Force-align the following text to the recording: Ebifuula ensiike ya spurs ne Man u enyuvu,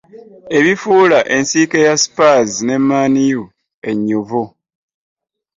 Ebifuula 0.57 1.19
ensiike 1.35 1.79
ya 1.87 1.95
spurs 2.03 2.51
ne 2.67 2.75
Man 2.89 3.15
u 3.39 3.43
enyuvu, 3.89 4.43